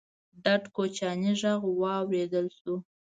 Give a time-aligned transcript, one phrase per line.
[0.43, 2.73] ډډ کوچيانی غږ واورېدل شو: